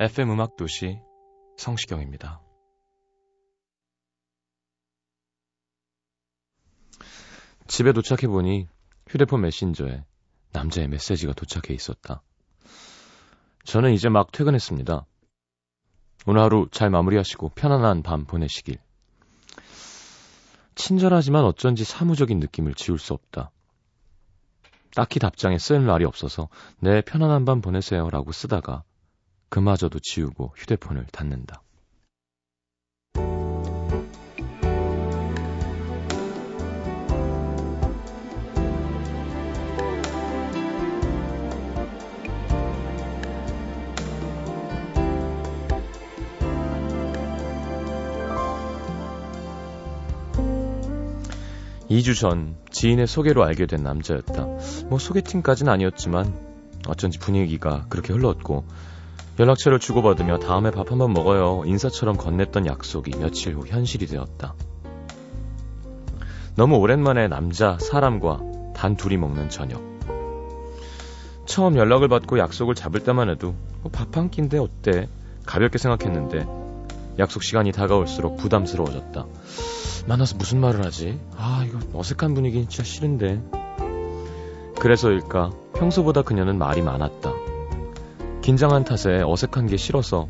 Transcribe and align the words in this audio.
FM 0.00 0.30
음악 0.30 0.56
도시 0.56 1.00
성시경입니다. 1.56 2.40
집에 7.66 7.92
도착해 7.92 8.28
보니 8.28 8.68
휴대폰 9.08 9.40
메신저에 9.40 10.04
남자의 10.52 10.86
메시지가 10.86 11.32
도착해 11.32 11.74
있었다. 11.74 12.22
저는 13.64 13.92
이제 13.92 14.08
막 14.08 14.30
퇴근했습니다. 14.30 15.04
오늘 16.26 16.42
하루 16.42 16.68
잘 16.70 16.90
마무리하시고 16.90 17.48
편안한 17.56 18.04
밤 18.04 18.24
보내시길. 18.24 18.78
친절하지만 20.76 21.42
어쩐지 21.44 21.82
사무적인 21.82 22.38
느낌을 22.38 22.74
지울 22.74 23.00
수 23.00 23.14
없다. 23.14 23.50
딱히 24.94 25.18
답장에 25.18 25.58
쓸 25.58 25.80
말이 25.80 26.04
없어서 26.04 26.48
네 26.78 27.00
편안한 27.00 27.44
밤 27.44 27.60
보내세요 27.60 28.08
라고 28.10 28.30
쓰다가 28.30 28.84
그마저도 29.48 29.98
지우고 30.00 30.52
휴대폰을 30.56 31.06
닫는다. 31.10 31.62
이주전 51.90 52.54
지인의 52.70 53.06
소개로 53.06 53.44
알게 53.44 53.66
된 53.66 53.82
남자였다. 53.82 54.44
뭐 54.88 54.98
소개팅까지는 54.98 55.72
아니었지만 55.72 56.38
어쩐지 56.86 57.18
분위기가 57.18 57.86
그렇게 57.88 58.12
흘렀고 58.12 58.66
연락처를 59.38 59.78
주고받으며 59.78 60.38
다음에 60.38 60.70
밥 60.70 60.90
한번 60.90 61.12
먹어요. 61.12 61.62
인사처럼 61.64 62.16
건넸던 62.16 62.66
약속이 62.66 63.12
며칠 63.18 63.54
후 63.54 63.66
현실이 63.66 64.06
되었다. 64.06 64.54
너무 66.56 66.76
오랜만에 66.76 67.28
남자, 67.28 67.78
사람과 67.78 68.40
단 68.74 68.96
둘이 68.96 69.16
먹는 69.16 69.48
저녁. 69.48 69.80
처음 71.46 71.76
연락을 71.76 72.08
받고 72.08 72.38
약속을 72.38 72.74
잡을 72.74 73.00
때만 73.00 73.30
해도 73.30 73.54
뭐밥한 73.82 74.30
끼인데 74.30 74.58
어때? 74.58 75.08
가볍게 75.46 75.78
생각했는데 75.78 76.46
약속 77.20 77.44
시간이 77.44 77.70
다가올수록 77.70 78.38
부담스러워졌다. 78.38 79.24
만나서 80.08 80.36
무슨 80.36 80.60
말을 80.60 80.84
하지? 80.84 81.18
아, 81.36 81.64
이거 81.66 81.78
어색한 81.92 82.34
분위기 82.34 82.66
진짜 82.68 82.82
싫은데. 82.82 83.40
그래서일까 84.80 85.50
평소보다 85.74 86.22
그녀는 86.22 86.58
말이 86.58 86.82
많았다. 86.82 87.32
긴장한 88.48 88.84
탓에 88.84 89.20
어색한 89.26 89.66
게 89.66 89.76
싫어서 89.76 90.26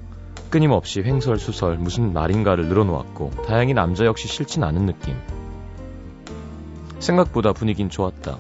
끊임없이 0.51 1.03
횡설수설 1.03 1.79
무슨 1.79 2.12
말인가를 2.12 2.67
늘어놓았고 2.67 3.31
다행히 3.47 3.75
남자 3.75 4.06
역시 4.06 4.27
싫진 4.27 4.65
않은 4.65 4.87
느낌. 4.87 5.15
생각보다 6.99 7.53
분위긴 7.53 7.89
좋았다. 7.89 8.39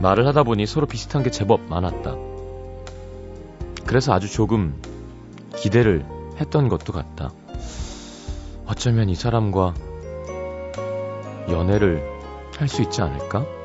말을 0.00 0.26
하다 0.28 0.44
보니 0.44 0.64
서로 0.64 0.86
비슷한 0.86 1.22
게 1.22 1.30
제법 1.30 1.68
많았다. 1.68 2.14
그래서 3.84 4.14
아주 4.14 4.32
조금 4.32 4.80
기대를 5.54 6.06
했던 6.40 6.70
것도 6.70 6.94
같다. 6.94 7.30
어쩌면 8.64 9.10
이 9.10 9.14
사람과 9.14 9.74
연애를 11.50 12.02
할 12.56 12.68
수 12.68 12.80
있지 12.80 13.02
않을까? 13.02 13.57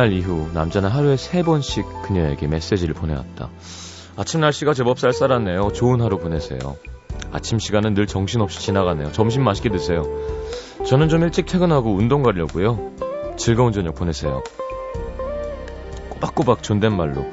그날 0.00 0.14
이후 0.14 0.48
남자는 0.54 0.88
하루에 0.88 1.18
세 1.18 1.42
번씩 1.42 1.84
그녀에게 2.04 2.46
메시지를 2.46 2.94
보내왔다. 2.94 3.50
아침 4.16 4.40
날씨가 4.40 4.72
제법 4.72 4.98
쌀쌀하네요. 4.98 5.72
좋은 5.74 6.00
하루 6.00 6.18
보내세요. 6.18 6.58
아침 7.32 7.58
시간은 7.58 7.92
늘 7.92 8.06
정신없이 8.06 8.60
지나가네요. 8.60 9.12
점심 9.12 9.44
맛있게 9.44 9.68
드세요. 9.68 10.04
저는 10.86 11.10
좀 11.10 11.22
일찍 11.22 11.44
퇴근하고 11.44 11.92
운동 11.92 12.22
가려고요. 12.22 12.92
즐거운 13.36 13.74
저녁 13.74 13.94
보내세요. 13.94 14.42
꼬박꼬박 16.08 16.62
존댓말로 16.62 17.26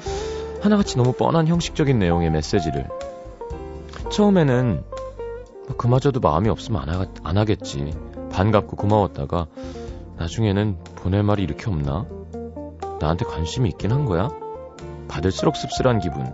하나같이 0.62 0.98
너무 0.98 1.14
뻔한 1.14 1.48
형식적인 1.48 1.98
내용의 1.98 2.32
메시지를 2.32 2.90
처음에는 4.12 4.84
뭐 5.70 5.78
그마저도 5.78 6.20
마음이 6.20 6.50
없으면 6.50 6.82
안, 6.82 6.90
하, 6.90 7.06
안 7.24 7.38
하겠지. 7.38 7.94
반갑고 8.34 8.76
고마웠다가 8.76 9.48
나중에는 10.18 10.80
보낼 10.98 11.24
말이 11.24 11.44
이렇게 11.44 11.70
없나? 11.70 12.17
나한테 13.00 13.26
관심이 13.26 13.70
있긴 13.70 13.92
한 13.92 14.06
거야? 14.06 14.30
받을수록 15.08 15.56
씁쓸한 15.56 16.00
기분. 16.00 16.34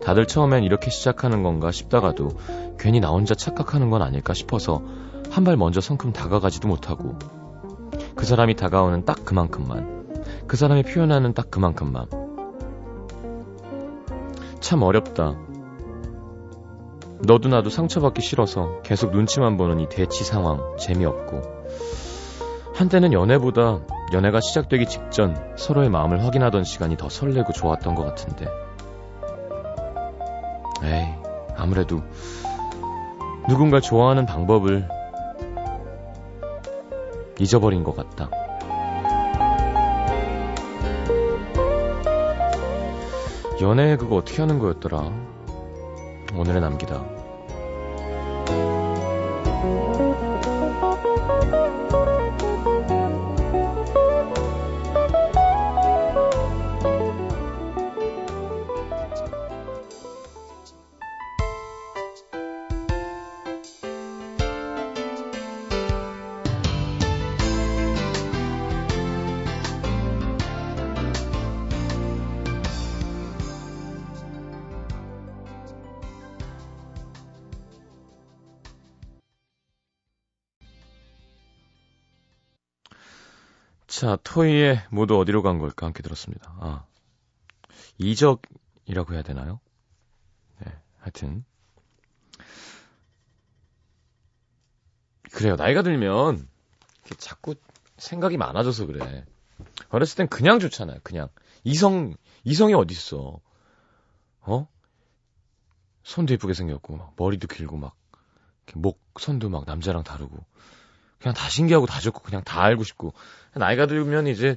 다들 0.00 0.26
처음엔 0.26 0.64
이렇게 0.64 0.90
시작하는 0.90 1.42
건가 1.42 1.70
싶다가도 1.70 2.30
괜히 2.78 3.00
나 3.00 3.08
혼자 3.10 3.34
착각하는 3.34 3.90
건 3.90 4.02
아닐까 4.02 4.32
싶어서 4.34 4.82
한 5.30 5.44
발 5.44 5.56
먼저 5.56 5.80
성큼 5.80 6.12
다가가지도 6.12 6.66
못하고 6.68 7.16
그 8.16 8.24
사람이 8.24 8.56
다가오는 8.56 9.04
딱 9.04 9.24
그만큼만 9.24 10.06
그 10.46 10.56
사람이 10.56 10.84
표현하는 10.84 11.34
딱 11.34 11.50
그만큼만 11.50 12.06
참 14.60 14.82
어렵다. 14.82 15.36
너도 17.20 17.48
나도 17.48 17.68
상처받기 17.68 18.22
싫어서 18.22 18.80
계속 18.82 19.10
눈치만 19.10 19.56
보는 19.56 19.80
이 19.80 19.88
대치 19.88 20.24
상황 20.24 20.76
재미없고 20.78 21.42
한때는 22.74 23.12
연애보다 23.12 23.80
연애가 24.12 24.40
시작되기 24.40 24.86
직전 24.86 25.36
서로의 25.56 25.90
마음을 25.90 26.24
확인하던 26.24 26.64
시간이 26.64 26.96
더 26.96 27.08
설레고 27.08 27.52
좋았던 27.52 27.94
것 27.94 28.04
같은데. 28.04 28.46
에이, 30.82 31.14
아무래도 31.56 32.02
누군가 33.48 33.80
좋아하는 33.80 34.24
방법을 34.24 34.88
잊어버린 37.38 37.84
것 37.84 37.94
같다. 37.94 38.30
연애 43.60 43.96
그거 43.96 44.16
어떻게 44.16 44.40
하는 44.40 44.58
거였더라? 44.58 45.10
오늘의 46.34 46.60
남기다. 46.60 47.17
토이의 84.38 84.86
모두 84.90 85.18
어디로 85.18 85.42
간 85.42 85.58
걸까 85.58 85.86
함께 85.86 86.02
들었습니다. 86.02 86.54
아. 86.60 86.86
이적이라고 87.98 89.14
해야 89.14 89.22
되나요? 89.22 89.60
네, 90.60 90.72
하여튼. 90.98 91.44
그래요. 95.32 95.56
나이가 95.56 95.82
들면 95.82 96.48
자꾸 97.18 97.56
생각이 97.96 98.36
많아져서 98.36 98.86
그래. 98.86 99.24
어렸을 99.88 100.16
땐 100.16 100.28
그냥 100.28 100.60
좋잖아요. 100.60 101.00
그냥 101.02 101.28
이성 101.64 102.14
이성이 102.44 102.74
어디 102.74 102.92
있어? 102.92 103.40
어? 104.42 104.68
손도 106.04 106.32
예쁘게 106.34 106.54
생겼고 106.54 106.96
막 106.96 107.14
머리도 107.16 107.48
길고 107.48 107.76
막 107.76 107.96
목 108.74 109.00
선도 109.18 109.48
막 109.48 109.64
남자랑 109.66 110.02
다르고 110.02 110.44
그냥 111.20 111.34
다 111.34 111.48
신기하고 111.48 111.86
다 111.86 112.00
좋고 112.00 112.22
그냥 112.22 112.42
다 112.44 112.62
알고 112.62 112.84
싶고 112.84 113.12
나이가 113.54 113.86
들면 113.86 114.26
이제 114.26 114.56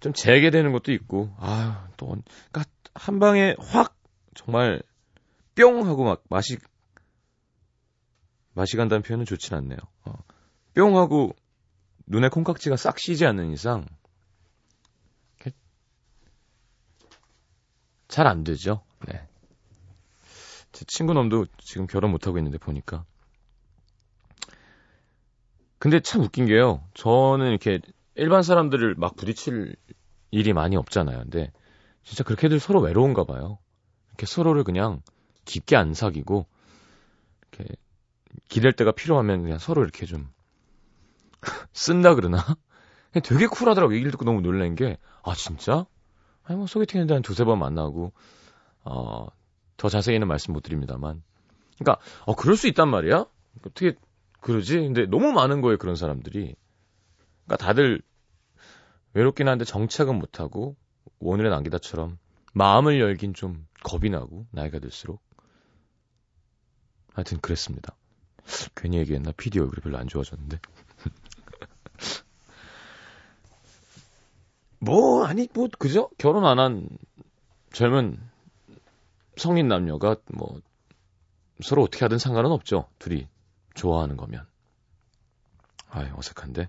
좀 0.00 0.12
재개되는 0.12 0.72
것도 0.72 0.92
있고 0.92 1.34
아또 1.38 2.06
그러니까 2.06 2.64
한 2.94 3.18
방에 3.18 3.56
확 3.58 3.96
정말 4.34 4.82
뿅 5.54 5.86
하고 5.86 6.04
막 6.04 6.22
맛이 6.28 6.58
맛이 8.52 8.76
간다는 8.76 9.02
표현은 9.02 9.24
좋진 9.24 9.54
않네요. 9.54 9.78
어. 10.04 10.14
뿅 10.74 10.96
하고 10.96 11.34
눈에 12.06 12.28
콩깍지가 12.28 12.76
싹 12.76 12.98
쉬지 12.98 13.26
않는 13.26 13.52
이상 13.52 13.86
잘 18.08 18.26
안 18.26 18.42
되죠. 18.42 18.82
네. 19.06 19.28
제 20.72 20.84
친구 20.86 21.12
놈도 21.12 21.46
지금 21.58 21.86
결혼 21.86 22.10
못 22.10 22.26
하고 22.26 22.38
있는데 22.38 22.58
보니까. 22.58 23.04
근데 25.78 26.00
참 26.00 26.22
웃긴 26.22 26.46
게요. 26.46 26.82
저는 26.94 27.50
이렇게 27.50 27.80
일반 28.14 28.42
사람들을 28.42 28.96
막 28.96 29.16
부딪힐 29.16 29.76
일이 30.30 30.52
많이 30.52 30.76
없잖아요. 30.76 31.20
근데 31.22 31.52
진짜 32.02 32.24
그렇게들 32.24 32.58
서로 32.58 32.80
외로운가 32.80 33.24
봐요. 33.24 33.58
이렇게 34.08 34.26
서로를 34.26 34.64
그냥 34.64 35.02
깊게 35.44 35.76
안 35.76 35.94
사귀고 35.94 36.46
이렇게 37.52 37.74
기댈 38.48 38.72
때가 38.72 38.92
필요하면 38.92 39.42
그냥 39.42 39.58
서로 39.58 39.82
이렇게 39.82 40.06
좀 40.06 40.28
쓴다 41.72 42.14
그러나? 42.14 42.44
되게 43.12 43.46
쿨하더라고. 43.46 43.94
얘기를 43.94 44.10
듣고 44.10 44.24
너무 44.24 44.40
놀란 44.40 44.74
게, 44.74 44.98
아, 45.22 45.34
진짜? 45.34 45.86
아니, 46.44 46.58
뭐, 46.58 46.66
소개팅 46.66 47.00
했는데 47.00 47.14
한 47.14 47.22
두세 47.22 47.44
번 47.44 47.58
만나고, 47.58 48.12
어, 48.84 49.26
더 49.76 49.88
자세히는 49.88 50.28
말씀 50.28 50.52
못 50.52 50.62
드립니다만. 50.62 51.22
그러니까, 51.78 52.02
어, 52.26 52.34
그럴 52.34 52.56
수 52.56 52.68
있단 52.68 52.88
말이야? 52.88 53.26
어떻게, 53.60 53.94
그러지? 54.40 54.76
근데 54.78 55.06
너무 55.06 55.32
많은 55.32 55.60
거예요, 55.60 55.78
그런 55.78 55.96
사람들이. 55.96 56.54
그러니까 57.44 57.64
다들 57.64 58.00
외롭긴 59.14 59.48
한데 59.48 59.64
정착은 59.64 60.18
못하고, 60.18 60.76
오늘의 61.20 61.50
남기다처럼 61.50 62.18
마음을 62.54 63.00
열긴 63.00 63.34
좀 63.34 63.66
겁이 63.82 64.10
나고, 64.10 64.46
나이가 64.50 64.78
들수록. 64.78 65.20
하여튼 67.14 67.40
그랬습니다. 67.40 67.96
괜히 68.76 68.98
얘기했나? 68.98 69.32
PD 69.32 69.58
얼굴이 69.58 69.80
별로 69.82 69.98
안 69.98 70.06
좋아졌는데. 70.08 70.58
뭐, 74.80 75.24
아니, 75.26 75.48
뭐, 75.52 75.68
그죠? 75.78 76.10
결혼 76.18 76.44
안 76.44 76.58
한 76.58 76.88
젊은 77.72 78.18
성인 79.36 79.68
남녀가 79.68 80.16
뭐, 80.32 80.60
서로 81.62 81.82
어떻게 81.82 82.04
하든 82.04 82.18
상관은 82.18 82.50
없죠. 82.50 82.88
둘이 82.98 83.28
좋아하는 83.78 84.16
거면. 84.16 84.44
아이, 85.90 86.10
어색한데. 86.14 86.68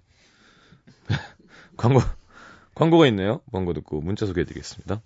광고, 1.75 1.99
광고가 2.75 3.07
있네요. 3.07 3.41
광고 3.51 3.73
듣고 3.73 3.99
문자 3.99 4.25
소개해 4.25 4.45
드리겠습니다. 4.45 5.01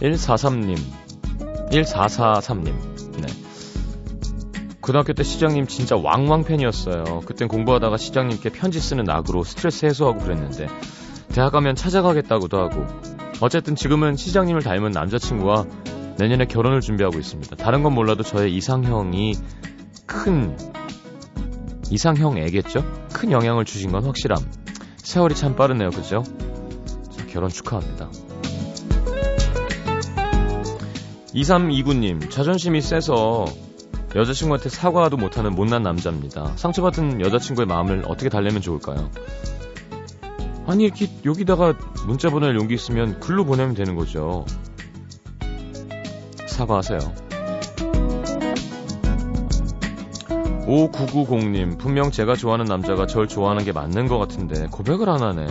143님, 0.00 0.76
1443님, 1.70 2.64
네. 2.64 2.91
고등학교 4.82 5.12
때 5.12 5.22
시장님 5.22 5.68
진짜 5.68 5.96
왕왕 5.96 6.42
팬이었어요. 6.42 7.20
그땐 7.24 7.46
공부하다가 7.46 7.96
시장님께 7.96 8.50
편지 8.50 8.80
쓰는 8.80 9.04
낙으로 9.04 9.44
스트레스 9.44 9.86
해소하고 9.86 10.18
그랬는데, 10.18 10.66
대학 11.28 11.52
가면 11.52 11.76
찾아가겠다고도 11.76 12.58
하고, 12.58 12.84
어쨌든 13.40 13.76
지금은 13.76 14.16
시장님을 14.16 14.62
닮은 14.62 14.90
남자친구와 14.90 15.66
내년에 16.18 16.46
결혼을 16.46 16.80
준비하고 16.80 17.16
있습니다. 17.16 17.54
다른 17.56 17.84
건 17.84 17.94
몰라도 17.94 18.24
저의 18.24 18.54
이상형이 18.56 19.36
큰, 20.06 20.56
이상형에겠죠? 21.92 22.84
큰 23.12 23.30
영향을 23.30 23.64
주신 23.64 23.92
건 23.92 24.04
확실함. 24.04 24.38
세월이 24.96 25.36
참 25.36 25.54
빠르네요, 25.54 25.90
그죠? 25.90 26.24
자, 27.16 27.26
결혼 27.28 27.50
축하합니다. 27.50 28.10
2329님, 31.34 32.30
자존심이 32.30 32.80
세서 32.80 33.44
여자친구한테 34.14 34.68
사과도 34.68 35.16
못하는 35.16 35.54
못난 35.54 35.82
남자입니다. 35.82 36.52
상처받은 36.56 37.20
여자친구의 37.20 37.66
마음을 37.66 38.04
어떻게 38.06 38.28
달래면 38.28 38.60
좋을까요? 38.60 39.10
아니, 40.66 40.84
이렇게 40.84 41.08
여기다가 41.24 41.74
문자 42.06 42.28
보낼 42.30 42.54
용기 42.54 42.74
있으면 42.74 43.18
글로 43.20 43.44
보내면 43.44 43.74
되는 43.74 43.96
거죠. 43.96 44.44
사과하세요. 46.46 46.98
5990님, 50.66 51.78
분명 51.78 52.10
제가 52.10 52.36
좋아하는 52.36 52.66
남자가 52.66 53.06
절 53.06 53.26
좋아하는 53.26 53.64
게 53.64 53.72
맞는 53.72 54.06
것 54.08 54.18
같은데 54.18 54.66
고백을 54.70 55.08
안 55.08 55.22
하네. 55.22 55.46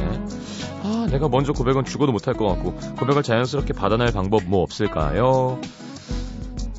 아, 0.83 1.07
내가 1.11 1.27
먼저 1.27 1.51
고백은 1.51 1.83
죽어도 1.85 2.11
못할 2.11 2.33
것 2.33 2.47
같고 2.47 2.73
고백을 2.97 3.21
자연스럽게 3.21 3.73
받아낼 3.73 4.11
방법 4.13 4.43
뭐 4.45 4.63
없을까요? 4.63 5.59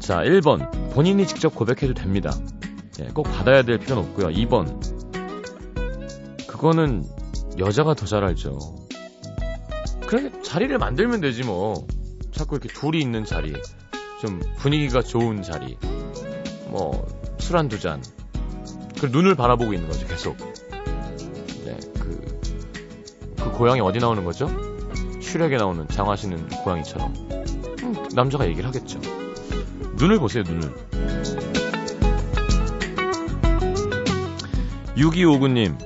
자, 0.02 0.18
1번. 0.22 0.90
본인이 0.92 1.26
직접 1.26 1.54
고백해도 1.54 1.94
됩니다. 1.94 2.34
예, 3.00 3.06
꼭 3.14 3.22
받아야 3.24 3.62
될 3.62 3.78
필요는 3.78 4.02
없고요. 4.10 4.28
2번. 4.28 4.80
그거는 6.46 7.04
여자가 7.58 7.94
더 7.94 8.06
잘 8.06 8.24
알죠. 8.24 8.58
그래, 10.06 10.30
자리를 10.42 10.76
만들면 10.78 11.20
되지 11.20 11.44
뭐. 11.44 11.86
자꾸 12.32 12.56
이렇게 12.56 12.68
둘이 12.68 13.00
있는 13.00 13.24
자리. 13.24 13.52
좀 14.20 14.40
분위기가 14.58 15.02
좋은 15.02 15.42
자리. 15.42 15.76
뭐, 16.68 17.06
술 17.38 17.56
한 17.56 17.68
두 17.68 17.78
잔. 17.78 18.02
그 19.00 19.06
눈을 19.06 19.34
바라보고 19.34 19.72
있는 19.72 19.88
거죠, 19.88 20.06
계속. 20.06 20.36
네, 21.64 21.78
그, 21.98 22.40
그 23.36 23.52
고양이 23.52 23.80
어디 23.80 23.98
나오는 23.98 24.24
거죠? 24.24 24.48
슈렉에 25.20 25.56
나오는 25.56 25.86
장화시는 25.88 26.48
고양이처럼. 26.64 27.14
음, 27.82 27.94
남자가 28.14 28.46
얘기를 28.46 28.66
하겠죠. 28.66 29.00
눈을 30.02 30.18
보세요, 30.18 30.42
눈을. 30.42 30.74
6259님, 34.96 35.78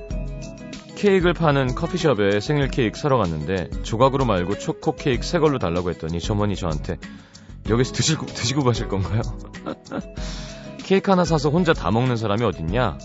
케이크를 0.95 1.35
파는 1.35 1.75
커피숍에 1.75 2.39
생일 2.39 2.67
케이크 2.69 2.97
사러 2.97 3.17
갔는데 3.17 3.69
조각으로 3.83 4.25
말고 4.25 4.57
초코 4.57 4.95
케이크 4.95 5.23
새 5.23 5.37
걸로 5.37 5.59
달라고 5.59 5.91
했더니 5.91 6.19
점원이 6.19 6.55
저한테 6.55 6.97
여기서 7.69 7.93
드시고, 7.93 8.25
드시고 8.25 8.63
가실 8.63 8.87
건가요? 8.87 9.21
케이크 10.83 11.11
하나 11.11 11.23
사서 11.23 11.51
혼자 11.51 11.73
다 11.73 11.91
먹는 11.91 12.17
사람이 12.17 12.43
어딨냐? 12.43 12.97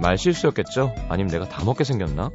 말 0.00 0.18
실수였겠죠? 0.18 0.92
아니면 1.08 1.30
내가 1.30 1.48
다 1.48 1.64
먹게 1.64 1.84
생겼나? 1.84 2.30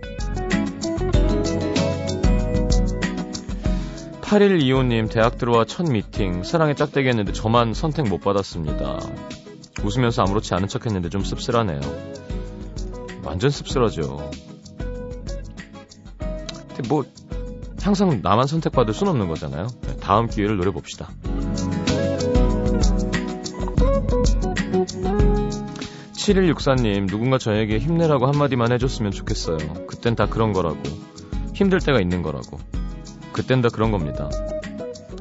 8125님, 4.30 5.10
대학 5.10 5.40
들어와 5.40 5.66
첫 5.66 5.90
미팅, 5.92 6.44
사랑에 6.44 6.76
짝대기 6.76 7.08
했는데 7.08 7.34
저만 7.34 7.74
선택 7.74 8.08
못 8.08 8.22
받았습니다. 8.22 9.00
웃으면서 9.84 10.22
아무렇지 10.22 10.54
않은 10.54 10.68
척 10.68 10.86
했는데 10.86 11.10
좀 11.10 11.24
씁쓸하네요. 11.24 11.80
완전 13.24 13.50
씁쓸하죠. 13.50 14.30
근데 16.68 16.88
뭐, 16.88 17.06
항상 17.82 18.20
나만 18.22 18.46
선택받을 18.46 18.94
순 18.94 19.08
없는 19.08 19.30
거잖아요. 19.30 19.66
네, 19.82 19.98
다음 19.98 20.28
기회를 20.28 20.58
노려봅시다. 20.58 21.10
7164님, 26.14 27.08
누군가 27.10 27.40
저에게 27.40 27.80
힘내라고 27.80 28.28
한마디만 28.28 28.72
해줬으면 28.74 29.12
좋겠어요. 29.12 29.58
그땐 29.88 30.16
다 30.16 30.28
그런 30.28 30.54
거라고. 30.54 30.78
힘들 31.56 31.80
때가 31.80 32.00
있는 32.00 32.22
거라고. 32.22 32.60
그땐 33.34 33.62
다 33.62 33.70
그런 33.70 33.92
겁니다. 33.92 34.30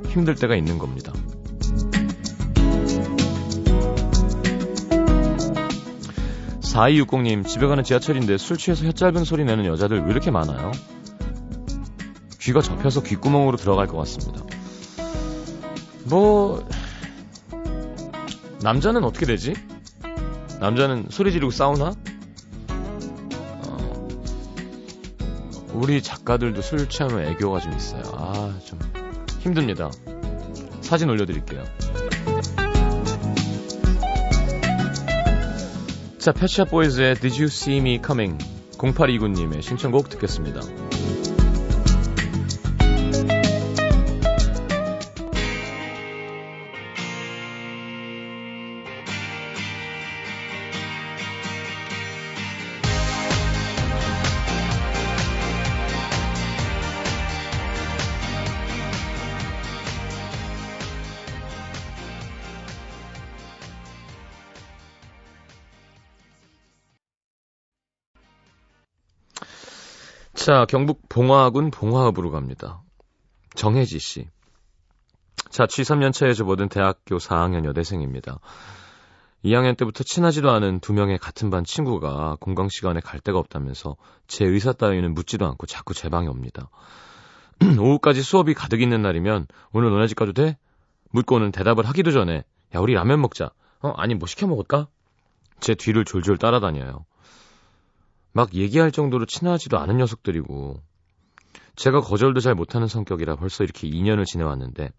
힘들 0.08 0.34
때가 0.34 0.56
있는 0.56 0.78
겁니다. 0.78 1.12
(4260님) 6.60 7.46
집에 7.46 7.66
가는 7.66 7.82
지하철인데 7.82 8.38
술 8.38 8.56
취해서 8.56 8.86
혀 8.86 8.92
짧은 8.92 9.24
소리 9.24 9.44
내는 9.44 9.64
여자들 9.66 10.04
왜 10.04 10.10
이렇게 10.10 10.30
많아요? 10.30 10.70
귀가 12.40 12.60
접혀서 12.60 13.02
귓구멍으로 13.02 13.56
들어갈 13.56 13.86
것 13.86 13.96
같습니다. 13.98 14.44
뭐, 16.04 16.66
남자는 18.62 19.04
어떻게 19.04 19.26
되지? 19.26 19.54
남자는 20.60 21.06
소리 21.10 21.32
지르고 21.32 21.50
싸우나? 21.50 21.92
우리 25.78 26.02
작가들도 26.02 26.60
술 26.60 26.88
취하면 26.88 27.24
애교가 27.24 27.60
좀 27.60 27.72
있어요. 27.72 28.02
아, 28.12 28.58
좀 28.64 28.80
힘듭니다. 29.38 29.90
사진 30.80 31.08
올려드릴게요. 31.08 31.62
자, 36.18 36.32
패치샵 36.32 36.70
보이즈의 36.70 37.14
Did 37.14 37.40
You 37.40 37.44
See 37.44 37.78
Me 37.78 38.00
Coming 38.04 38.44
0829님의 38.72 39.62
신청곡 39.62 40.08
듣겠습니다. 40.08 40.62
자, 70.48 70.64
경북 70.64 71.10
봉화군 71.10 71.70
봉화읍으로 71.70 72.30
갑니다. 72.30 72.80
정혜지 73.54 73.98
씨. 73.98 74.28
자 75.50 75.66
취 75.66 75.82
3년차에 75.82 76.34
접어든 76.34 76.70
대학교 76.70 77.18
4학년 77.18 77.66
여대생입니다. 77.66 78.38
2학년 79.44 79.76
때부터 79.76 80.04
친하지도 80.04 80.50
않은 80.50 80.80
두 80.80 80.94
명의 80.94 81.18
같은 81.18 81.50
반 81.50 81.64
친구가 81.64 82.38
공강 82.40 82.70
시간에 82.70 83.00
갈 83.00 83.20
데가 83.20 83.38
없다면서 83.38 83.96
제 84.26 84.46
의사 84.46 84.72
따위는 84.72 85.12
묻지도 85.12 85.44
않고 85.44 85.66
자꾸 85.66 85.92
제 85.92 86.08
방에 86.08 86.28
옵니다. 86.28 86.70
오후까지 87.78 88.22
수업이 88.22 88.54
가득 88.54 88.80
있는 88.80 89.02
날이면 89.02 89.48
오늘 89.74 89.90
너네 89.90 90.06
집 90.06 90.14
가도 90.14 90.32
돼? 90.32 90.56
묻고는 91.10 91.52
대답을 91.52 91.86
하기도 91.86 92.10
전에 92.10 92.44
야 92.74 92.80
우리 92.80 92.94
라면 92.94 93.20
먹자. 93.20 93.50
어 93.82 93.90
아니 93.98 94.14
뭐 94.14 94.26
시켜 94.26 94.46
먹을까? 94.46 94.88
제 95.60 95.74
뒤를 95.74 96.06
졸졸 96.06 96.38
따라다녀요. 96.38 97.04
막 98.32 98.54
얘기할 98.54 98.92
정도로 98.92 99.26
친하지도 99.26 99.78
않은 99.78 99.96
녀석들이고 99.96 100.80
제가 101.76 102.00
거절도 102.00 102.40
잘 102.40 102.54
못하는 102.54 102.86
성격이라 102.88 103.36
벌써 103.36 103.64
이렇게 103.64 103.88
2년을 103.88 104.26
지내왔는데 104.26 104.90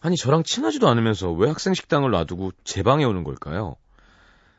아니 0.00 0.16
저랑 0.16 0.42
친하지도 0.42 0.88
않으면서 0.88 1.32
왜 1.32 1.48
학생 1.48 1.74
식당을 1.74 2.10
놔두고 2.10 2.52
제 2.64 2.82
방에 2.82 3.04
오는 3.04 3.24
걸까요? 3.24 3.76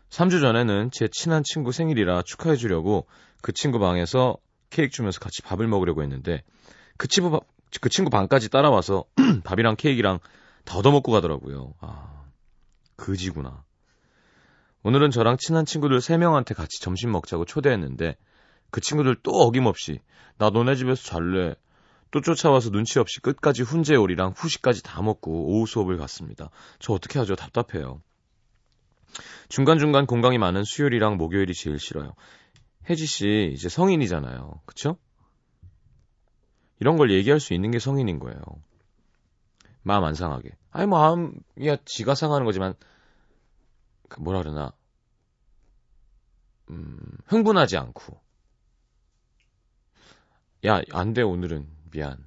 3주 0.09 0.41
전에는 0.41 0.89
제 0.91 1.07
친한 1.11 1.43
친구 1.43 1.71
생일이라 1.71 2.23
축하해 2.23 2.55
주려고 2.55 3.05
그 3.41 3.51
친구 3.51 3.79
방에서 3.79 4.37
케이크 4.69 4.91
주면서 4.93 5.19
같이 5.19 5.41
밥을 5.41 5.67
먹으려고 5.67 6.01
했는데 6.03 6.43
그 6.97 7.07
친구, 7.07 7.39
그 7.81 7.89
친구 7.89 8.09
방까지 8.09 8.49
따라와서 8.49 9.05
밥이랑 9.43 9.75
케이크랑 9.75 10.19
다 10.65 10.77
얻어먹고 10.77 11.11
가더라고요. 11.11 11.73
아, 11.79 12.23
그지구나. 12.95 13.63
오늘은 14.87 15.11
저랑 15.11 15.35
친한 15.35 15.65
친구들 15.65 15.97
3명한테 15.97 16.55
같이 16.55 16.79
점심 16.79 17.11
먹자고 17.11 17.43
초대했는데 17.43 18.15
그 18.71 18.79
친구들 18.79 19.17
또 19.21 19.31
어김없이 19.31 19.99
나 20.37 20.49
너네 20.49 20.75
집에서 20.75 21.03
잘래. 21.03 21.55
또 22.09 22.21
쫓아와서 22.21 22.69
눈치 22.69 22.97
없이 22.97 23.19
끝까지 23.19 23.63
훈제 23.63 23.95
요리랑 23.95 24.31
후식까지 24.37 24.83
다 24.83 25.01
먹고 25.01 25.49
오후 25.49 25.65
수업을 25.65 25.97
갔습니다. 25.97 26.51
저 26.79 26.93
어떻게 26.93 27.19
하죠? 27.19 27.35
답답해요. 27.35 28.01
중간중간 29.49 30.05
공강이 30.05 30.37
많은 30.37 30.63
수요일이랑 30.63 31.17
목요일이 31.17 31.53
제일 31.53 31.79
싫어요. 31.79 32.13
혜지 32.89 33.05
씨 33.05 33.51
이제 33.53 33.67
성인이잖아요. 33.67 34.61
그쵸? 34.65 34.95
이런 36.79 36.95
걸 36.95 37.11
얘기할 37.11 37.41
수 37.41 37.53
있는 37.53 37.71
게 37.71 37.79
성인인 37.79 38.19
거예요. 38.19 38.39
마음 39.81 40.05
안 40.05 40.13
상하게. 40.13 40.51
아니 40.71 40.87
마음이야 40.87 41.75
지가 41.83 42.15
상하는 42.15 42.45
거지만 42.45 42.73
그 44.07 44.21
뭐라 44.21 44.41
그러나 44.41 44.71
음, 46.69 46.99
흥분하지 47.25 47.77
않고 47.77 48.19
야, 50.65 50.81
안 50.91 51.13
돼, 51.13 51.21
오늘은. 51.21 51.67
미안. 51.91 52.17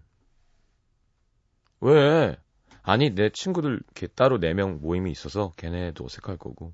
왜? 1.81 2.37
아니, 2.83 3.15
내 3.15 3.31
친구들 3.31 3.81
이렇게 3.85 4.07
따로 4.07 4.39
4명 4.39 4.81
모임이 4.81 5.11
있어서 5.11 5.53
걔네도 5.57 6.05
어색할 6.05 6.37
거고. 6.39 6.73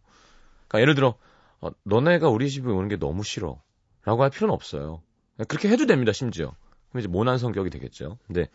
그러니까 0.69 0.81
예를 0.81 0.95
들어, 0.95 1.17
어, 1.61 1.71
너네가 1.85 2.29
우리 2.29 2.51
집에 2.51 2.71
오는 2.71 2.89
게 2.89 2.97
너무 2.99 3.23
싫어. 3.25 3.63
라고 4.05 4.23
할 4.23 4.31
필요는 4.31 4.55
없어요. 4.55 5.03
그렇게 5.49 5.69
해도 5.69 5.87
됩니다, 5.87 6.13
심지어. 6.13 6.55
그럼 6.91 7.01
이제 7.01 7.09
모난 7.09 7.39
성격이 7.39 7.71
되겠죠. 7.71 8.19
근데, 8.27 8.49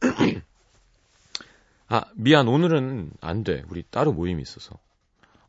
아, 1.88 2.04
미안, 2.14 2.48
오늘은 2.48 3.12
안 3.20 3.44
돼. 3.44 3.64
우리 3.68 3.82
따로 3.90 4.12
모임이 4.12 4.42
있어서. 4.42 4.78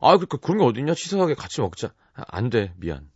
아, 0.00 0.16
그러니까 0.16 0.36
그런 0.38 0.58
게 0.58 0.64
어딨냐? 0.64 0.94
치사하게 0.94 1.34
같이 1.34 1.60
먹자. 1.60 1.94
아, 2.14 2.24
안 2.28 2.50
돼, 2.50 2.72
미안. 2.76 3.10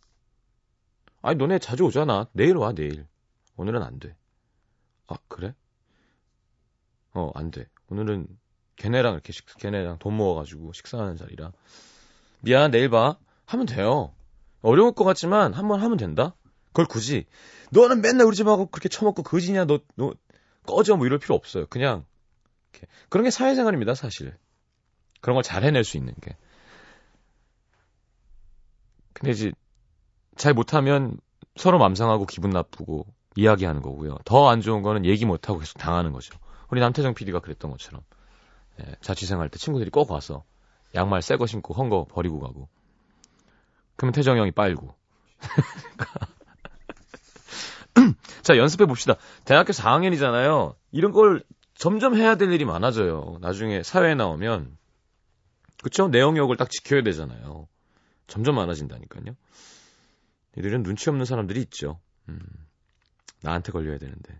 아니, 1.21 1.37
너네 1.37 1.59
자주 1.59 1.83
오잖아. 1.85 2.27
내일 2.33 2.55
와, 2.57 2.73
내일. 2.73 3.05
오늘은 3.57 3.83
안 3.83 3.99
돼. 3.99 4.15
아, 5.07 5.15
그래? 5.27 5.53
어, 7.13 7.31
안 7.35 7.51
돼. 7.51 7.67
오늘은 7.89 8.27
걔네랑 8.77 9.13
이렇게 9.13 9.33
식, 9.33 9.45
걔네랑 9.57 9.99
돈 9.99 10.15
모아가지고 10.15 10.73
식사하는 10.73 11.17
자리라. 11.17 11.51
미안, 12.41 12.71
내일 12.71 12.89
봐. 12.89 13.17
하면 13.45 13.65
돼요. 13.65 14.13
어려울 14.61 14.93
것 14.93 15.03
같지만 15.03 15.53
한번 15.53 15.81
하면 15.81 15.97
된다? 15.97 16.35
그걸 16.67 16.85
굳이, 16.85 17.25
너는 17.71 18.01
맨날 18.01 18.27
우리 18.27 18.35
집하고 18.35 18.67
그렇게 18.67 18.89
처먹고 18.89 19.23
거지냐, 19.23 19.65
너, 19.65 19.79
너, 19.95 20.13
꺼져, 20.67 20.95
뭐 20.95 21.05
이럴 21.07 21.17
필요 21.19 21.35
없어요. 21.35 21.65
그냥, 21.67 22.05
이렇게. 22.73 22.87
그런 23.09 23.23
게 23.25 23.31
사회생활입니다, 23.31 23.95
사실. 23.95 24.37
그런 25.21 25.35
걸 25.35 25.43
잘 25.43 25.63
해낼 25.63 25.83
수 25.83 25.97
있는 25.97 26.13
게. 26.21 26.37
근데 29.19 29.31
이제 29.31 29.51
잘 30.37 30.53
못하면 30.53 31.17
서로 31.55 31.77
맘상하고 31.79 32.25
기분 32.25 32.51
나쁘고 32.51 33.05
이야기하는 33.35 33.81
거고요. 33.81 34.17
더 34.25 34.49
안 34.49 34.61
좋은 34.61 34.81
거는 34.81 35.05
얘기 35.05 35.25
못하고 35.25 35.59
계속 35.59 35.77
당하는 35.77 36.11
거죠. 36.13 36.37
우리 36.69 36.79
남태정 36.81 37.13
PD가 37.13 37.39
그랬던 37.39 37.71
것처럼 37.71 38.01
예, 38.79 38.95
자취생활 39.01 39.49
때 39.49 39.59
친구들이 39.59 39.89
꼭 39.91 40.09
와서 40.11 40.43
양말 40.95 41.21
새 41.21 41.35
거 41.37 41.45
신고 41.45 41.73
헌 41.73 41.89
거 41.89 42.05
버리고 42.09 42.39
가고 42.39 42.69
그러면 43.95 44.13
태정 44.13 44.37
형이 44.37 44.51
빨고 44.51 44.95
자 48.43 48.57
연습해 48.57 48.85
봅시다. 48.85 49.15
대학교 49.45 49.73
4학년이잖아요. 49.73 50.75
이런 50.91 51.11
걸 51.11 51.43
점점 51.75 52.15
해야 52.15 52.35
될 52.35 52.51
일이 52.51 52.65
많아져요. 52.65 53.37
나중에 53.41 53.83
사회에 53.83 54.15
나오면 54.15 54.77
그쵸? 55.83 56.07
내용역을 56.09 56.57
딱 56.57 56.69
지켜야 56.69 57.03
되잖아요. 57.03 57.67
점점 58.29 58.55
많아진다니까요. 58.55 59.35
이들은 60.57 60.83
눈치 60.83 61.09
없는 61.09 61.25
사람들이 61.25 61.59
있죠. 61.63 61.99
음, 62.29 62.39
나한테 63.41 63.71
걸려야 63.71 63.97
되는데. 63.97 64.39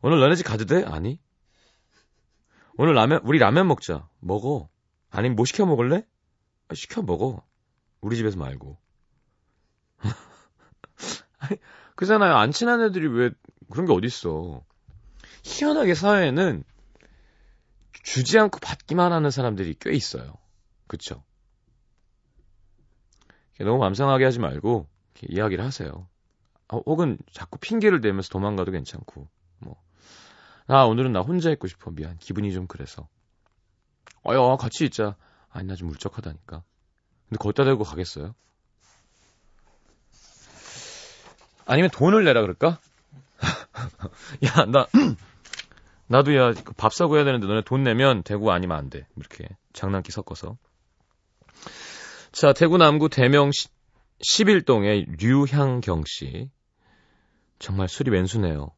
오늘 0.00 0.20
너네 0.20 0.34
집 0.34 0.44
가도 0.44 0.64
돼? 0.66 0.84
아니. 0.84 1.20
오늘 2.76 2.94
라면, 2.94 3.20
우리 3.24 3.38
라면 3.38 3.68
먹자. 3.68 4.08
먹어. 4.20 4.68
아니면 5.10 5.36
뭐 5.36 5.44
시켜 5.44 5.64
먹을래? 5.64 6.04
아, 6.68 6.74
시켜 6.74 7.02
먹어. 7.02 7.46
우리 8.00 8.16
집에서 8.16 8.36
말고. 8.36 8.76
그잖아요. 11.94 12.34
안 12.34 12.50
친한 12.50 12.82
애들이 12.82 13.06
왜 13.06 13.30
그런 13.70 13.86
게 13.86 13.92
어딨어. 13.92 14.64
희한하게 15.44 15.94
사회에는 15.94 16.64
주지 18.02 18.38
않고 18.38 18.58
받기만 18.60 19.12
하는 19.12 19.30
사람들이 19.30 19.76
꽤 19.80 19.92
있어요. 19.92 20.36
그쵸? 20.86 21.24
너무 23.58 23.78
맘상하게 23.78 24.24
하지 24.24 24.38
말고 24.40 24.86
이야기를 25.28 25.64
하세요. 25.64 26.06
어, 26.68 26.78
혹은 26.86 27.18
자꾸 27.32 27.58
핑계를 27.58 28.00
대면서 28.00 28.28
도망가도 28.30 28.72
괜찮고 28.72 29.28
뭐. 29.60 29.76
아 30.66 30.82
오늘은 30.84 31.12
나 31.12 31.20
혼자 31.20 31.50
있고 31.50 31.66
싶어 31.68 31.90
미안 31.90 32.16
기분이 32.18 32.52
좀 32.52 32.66
그래서 32.66 33.06
어여 34.26 34.56
같이 34.58 34.84
있자 34.86 35.16
아니 35.50 35.66
나 35.68 35.74
좀 35.76 35.90
울적하다니까 35.90 36.62
근데 37.28 37.38
거기다 37.38 37.64
대고 37.64 37.84
가겠어요? 37.84 38.34
아니면 41.66 41.90
돈을 41.90 42.24
내라 42.24 42.40
그럴까? 42.42 42.78
야 44.44 44.64
나 44.66 44.86
나도 46.06 46.34
야 46.36 46.52
밥 46.76 46.92
사고 46.92 47.16
해야 47.16 47.24
되는데 47.24 47.46
너네 47.46 47.62
돈 47.64 47.82
내면 47.82 48.22
대구 48.22 48.52
아니면 48.52 48.76
안 48.76 48.90
돼. 48.90 49.06
이렇게 49.16 49.48
장난기 49.72 50.12
섞어서 50.12 50.56
자, 52.34 52.52
대구 52.52 52.78
남구 52.78 53.08
대명 53.08 53.50
11동의 54.18 55.06
류향경 55.20 56.02
씨. 56.04 56.50
정말 57.60 57.88
술이 57.88 58.10
왼수네요. 58.10 58.72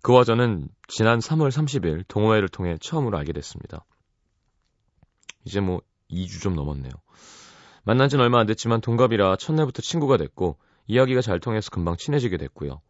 그와 0.00 0.24
저는 0.24 0.66
지난 0.88 1.18
3월 1.18 1.50
30일 1.50 2.08
동호회를 2.08 2.48
통해 2.48 2.78
처음으로 2.80 3.18
알게 3.18 3.34
됐습니다. 3.34 3.84
이제 5.44 5.60
뭐 5.60 5.82
2주 6.10 6.40
좀 6.40 6.54
넘었네요. 6.54 6.92
만난 7.82 8.08
지는 8.08 8.24
얼마 8.24 8.38
안 8.38 8.46
됐지만 8.46 8.80
동갑이라 8.80 9.36
첫날부터 9.36 9.82
친구가 9.82 10.16
됐고 10.16 10.56
이야기가 10.86 11.20
잘 11.20 11.38
통해서 11.38 11.70
금방 11.70 11.98
친해지게 11.98 12.38
됐고요. 12.38 12.80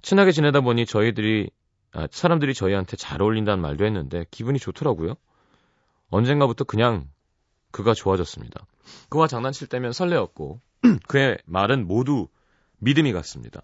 친하게 0.00 0.32
지내다 0.32 0.62
보니 0.62 0.86
저희들이 0.86 1.50
아, 1.92 2.08
사람들이 2.10 2.54
저희한테 2.54 2.96
잘 2.96 3.20
어울린다는 3.20 3.60
말도 3.60 3.84
했는데 3.84 4.24
기분이 4.30 4.58
좋더라고요. 4.58 5.16
언젠가부터 6.08 6.64
그냥 6.64 7.10
그가 7.76 7.92
좋아졌습니다. 7.92 8.66
그와 9.10 9.26
장난칠 9.26 9.66
때면 9.66 9.92
설레었고 9.92 10.62
그의 11.08 11.36
말은 11.44 11.86
모두 11.86 12.26
믿음이 12.78 13.12
갔습니다. 13.12 13.60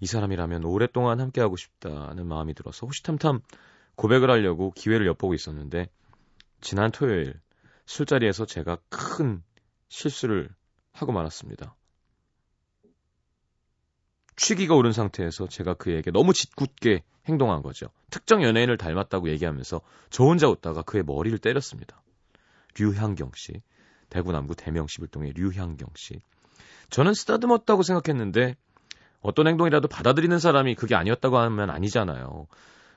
이 0.00 0.06
사람이라면 0.06 0.64
오랫동안 0.66 1.18
함께하고 1.18 1.56
싶다는 1.56 2.26
마음이 2.26 2.52
들어서 2.52 2.86
호시탐탐 2.86 3.40
고백을 3.94 4.30
하려고 4.30 4.70
기회를 4.72 5.06
엿보고 5.06 5.32
있었는데 5.32 5.88
지난 6.60 6.92
토요일 6.92 7.40
술자리에서 7.86 8.44
제가 8.44 8.76
큰 8.90 9.42
실수를 9.88 10.50
하고 10.92 11.12
말았습니다. 11.12 11.74
취기가 14.36 14.74
오른 14.74 14.92
상태에서 14.92 15.48
제가 15.48 15.72
그에게 15.72 16.10
너무 16.10 16.34
짓궂게 16.34 17.02
행동한 17.28 17.62
거죠. 17.62 17.86
특정 18.10 18.42
연예인을 18.42 18.76
닮았다고 18.76 19.30
얘기하면서 19.30 19.80
저 20.10 20.24
혼자 20.24 20.50
웃다가 20.50 20.82
그의 20.82 21.02
머리를 21.02 21.38
때렸습니다. 21.38 22.03
류향경 22.78 23.32
씨. 23.34 23.62
대구 24.08 24.32
남구 24.32 24.54
대명 24.54 24.86
11동의 24.86 25.36
류향경 25.36 25.88
씨. 25.96 26.20
저는 26.90 27.14
쓰다듬었다고 27.14 27.82
생각했는데 27.82 28.56
어떤 29.20 29.46
행동이라도 29.48 29.88
받아들이는 29.88 30.38
사람이 30.38 30.74
그게 30.74 30.94
아니었다고 30.94 31.38
하면 31.38 31.70
아니잖아요. 31.70 32.46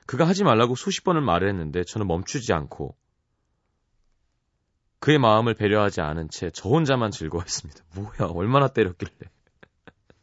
그가 0.06 0.26
하지 0.26 0.44
말라고 0.44 0.74
수십 0.74 1.04
번을 1.04 1.20
말을 1.22 1.48
했는데 1.48 1.84
저는 1.84 2.06
멈추지 2.06 2.52
않고 2.52 2.94
그의 5.00 5.18
마음을 5.18 5.54
배려하지 5.54 6.00
않은 6.00 6.28
채 6.30 6.50
저 6.52 6.68
혼자만 6.68 7.10
즐거워했습니다. 7.10 7.84
뭐야, 7.94 8.30
얼마나 8.32 8.68
때렸길래. 8.68 9.12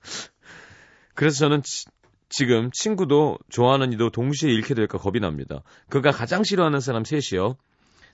그래서 1.15 1.39
저는 1.39 1.63
치, 1.63 1.85
지금 2.29 2.71
친구도 2.71 3.38
좋아하는 3.50 3.93
이도 3.93 4.09
동시에 4.09 4.51
잃게 4.51 4.74
될까 4.74 4.97
겁이 4.97 5.19
납니다. 5.19 5.63
그가 5.89 6.12
가장 6.12 6.43
싫어하는 6.43 6.81
사람 6.81 7.03
셋이요. 7.05 7.57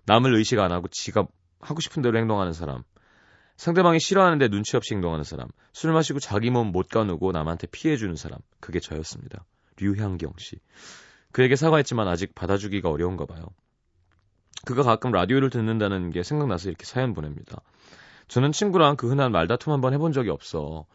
남을 0.05 0.35
의식 0.35 0.59
안 0.59 0.71
하고 0.71 0.87
지가 0.87 1.27
하고 1.59 1.79
싶은 1.81 2.01
대로 2.01 2.17
행동하는 2.17 2.53
사람. 2.53 2.83
상대방이 3.57 3.99
싫어하는데 3.99 4.47
눈치 4.47 4.75
없이 4.75 4.93
행동하는 4.93 5.23
사람. 5.23 5.47
술 5.73 5.93
마시고 5.93 6.19
자기 6.19 6.49
몸 6.49 6.71
못 6.71 6.89
가누고 6.89 7.31
남한테 7.31 7.67
피해 7.67 7.97
주는 7.97 8.15
사람. 8.15 8.39
그게 8.59 8.79
저였습니다. 8.79 9.45
류향경 9.77 10.33
씨. 10.37 10.59
그에게 11.31 11.55
사과했지만 11.55 12.07
아직 12.07 12.33
받아주기가 12.33 12.89
어려운가 12.89 13.25
봐요. 13.25 13.45
그가 14.65 14.83
가끔 14.83 15.11
라디오를 15.11 15.49
듣는다는 15.49 16.11
게 16.11 16.23
생각나서 16.23 16.69
이렇게 16.69 16.85
사연 16.85 17.13
보냅니다. 17.13 17.61
저는 18.27 18.51
친구랑 18.51 18.95
그 18.95 19.09
흔한 19.09 19.31
말다툼 19.31 19.73
한번 19.73 19.93
해본 19.93 20.11
적이 20.11 20.29
없어. 20.29 20.85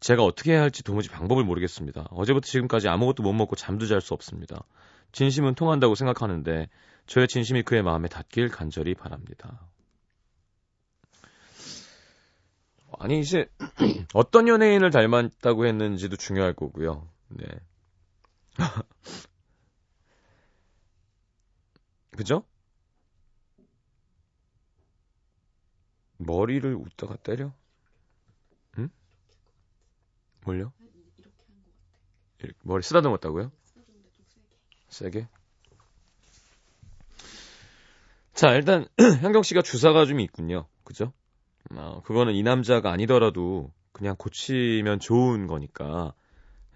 제가 0.00 0.22
어떻게 0.22 0.52
해야 0.52 0.62
할지 0.62 0.82
도무지 0.82 1.08
방법을 1.08 1.44
모르겠습니다. 1.44 2.08
어제부터 2.10 2.46
지금까지 2.46 2.88
아무것도 2.88 3.22
못 3.22 3.32
먹고 3.32 3.56
잠도 3.56 3.86
잘 3.86 4.00
수 4.00 4.12
없습니다. 4.12 4.64
진심은 5.12 5.54
통한다고 5.54 5.94
생각하는데 5.94 6.68
저의 7.06 7.28
진심이 7.28 7.62
그의 7.62 7.82
마음에 7.82 8.08
닿길 8.08 8.48
간절히 8.48 8.94
바랍니다. 8.94 9.68
아니 12.98 13.20
이제 13.20 13.48
어떤 14.14 14.48
연예인을 14.48 14.90
닮았다고 14.90 15.66
했는지도 15.66 16.16
중요할 16.16 16.54
거고요. 16.54 17.08
네. 17.28 17.46
그죠? 22.12 22.44
머리를 26.18 26.72
웃다가 26.74 27.16
때려? 27.16 27.52
응? 28.78 28.88
뭘요? 30.44 30.72
이렇게 32.38 32.56
머리 32.62 32.82
쓰다듬었다고요? 32.82 33.50
세게? 34.88 35.28
자, 38.34 38.52
일단 38.54 38.86
현경 39.22 39.42
씨가 39.42 39.62
주사가 39.62 40.06
좀 40.06 40.20
있군요. 40.20 40.66
그죠? 40.84 41.12
어, 41.70 42.02
그거는 42.04 42.34
이 42.34 42.42
남자가 42.42 42.90
아니더라도 42.92 43.72
그냥 43.92 44.16
고치면 44.18 44.98
좋은 45.00 45.46
거니까 45.46 46.14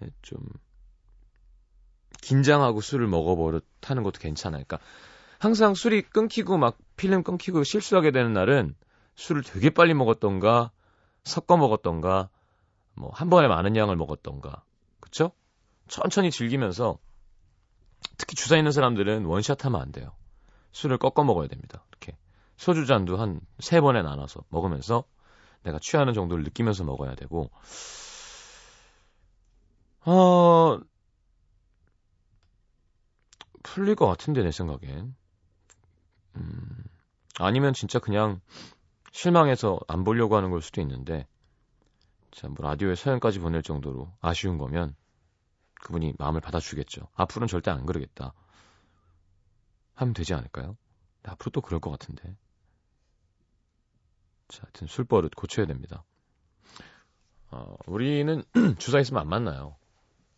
예, 0.01 0.09
좀 0.21 0.39
긴장하고 2.21 2.81
술을 2.81 3.07
먹어버릇하는 3.07 4.03
것도 4.03 4.19
괜찮아요. 4.19 4.63
그러니까 4.65 4.79
항상 5.37 5.73
술이 5.73 6.03
끊기고 6.03 6.57
막 6.57 6.77
필름 6.95 7.23
끊기고 7.23 7.63
실수하게 7.63 8.11
되는 8.11 8.33
날은 8.33 8.75
술을 9.15 9.43
되게 9.43 9.69
빨리 9.69 9.93
먹었던가 9.93 10.71
섞어 11.23 11.57
먹었던가 11.57 12.29
뭐 12.95 13.11
한 13.13 13.29
번에 13.29 13.47
많은 13.47 13.75
양을 13.75 13.95
먹었던가 13.95 14.63
그쵸? 14.99 15.31
천천히 15.87 16.31
즐기면서 16.31 16.99
특히 18.17 18.35
주사 18.35 18.57
있는 18.57 18.71
사람들은 18.71 19.25
원샷 19.25 19.65
하면 19.65 19.81
안 19.81 19.91
돼요. 19.91 20.11
술을 20.71 20.97
꺾어 20.97 21.23
먹어야 21.23 21.47
됩니다. 21.47 21.83
이렇게 21.89 22.17
소주 22.57 22.85
잔도 22.85 23.17
한 23.17 23.41
세 23.59 23.81
번에 23.81 24.01
나눠서 24.01 24.43
먹으면서 24.49 25.03
내가 25.63 25.79
취하는 25.79 26.13
정도를 26.13 26.43
느끼면서 26.45 26.83
먹어야 26.83 27.15
되고 27.15 27.49
어 30.05 30.79
풀릴 33.63 33.95
것 33.95 34.05
같은데 34.05 34.43
내 34.43 34.51
생각엔 34.51 35.15
음 36.35 36.83
아니면 37.39 37.73
진짜 37.73 37.99
그냥 37.99 38.41
실망해서 39.11 39.79
안 39.87 40.03
보려고 40.03 40.35
하는 40.37 40.51
걸 40.51 40.61
수도 40.61 40.81
있는데 40.81 41.27
자, 42.31 42.47
뭐 42.47 42.57
라디오에 42.67 42.95
사연까지 42.95 43.39
보낼 43.39 43.61
정도로 43.63 44.11
아쉬운 44.21 44.57
거면 44.57 44.95
그분이 45.75 46.13
마음을 46.19 46.41
받아주겠죠. 46.41 47.07
앞으로는 47.15 47.47
절대 47.47 47.71
안 47.71 47.85
그러겠다. 47.85 48.33
하면 49.99 50.13
되지 50.13 50.33
않을까요? 50.33 50.77
앞으로 51.23 51.51
또 51.51 51.61
그럴 51.61 51.79
것 51.81 51.91
같은데. 51.91 52.35
자, 54.47 54.63
하여튼 54.63 54.87
술버릇 54.87 55.35
고쳐야 55.35 55.65
됩니다. 55.65 56.05
어, 57.51 57.75
우리는 57.85 58.43
주사 58.79 58.99
있으면 58.99 59.21
안 59.21 59.27
만나요. 59.27 59.75